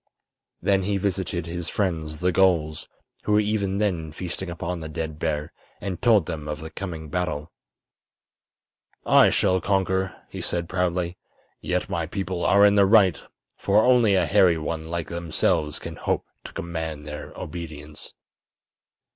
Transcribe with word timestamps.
Then 0.63 0.81
he 0.81 0.97
visited 0.97 1.45
his 1.45 1.69
friends, 1.69 2.21
the 2.21 2.31
gulls, 2.31 2.89
who 3.23 3.33
were 3.33 3.39
even 3.39 3.77
then 3.77 4.11
feasting 4.11 4.49
upon 4.49 4.79
the 4.79 4.89
dead 4.89 5.19
bear, 5.19 5.53
and 5.79 6.01
told 6.01 6.25
them 6.25 6.47
of 6.47 6.59
the 6.59 6.71
coming 6.71 7.07
battle. 7.07 7.51
"I 9.05 9.29
shall 9.29 9.61
conquer," 9.61 10.15
he 10.27 10.41
said, 10.41 10.67
proudly. 10.67 11.19
"Yet 11.59 11.87
my 11.87 12.07
people 12.07 12.43
are 12.43 12.65
in 12.65 12.73
the 12.73 12.87
right, 12.87 13.21
for 13.55 13.83
only 13.85 14.15
a 14.15 14.25
hairy 14.25 14.57
one 14.57 14.89
like 14.89 15.07
themselves 15.09 15.77
can 15.77 15.97
hope 15.97 16.25
to 16.45 16.51
command 16.53 17.05
their 17.05 17.31
obedience." 17.35 18.15